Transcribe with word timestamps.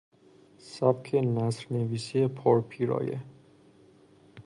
سبک 0.57 1.15
نثر 1.15 1.65
نویسی 1.71 2.27
پر 2.27 2.61
پیرایه 2.61 3.19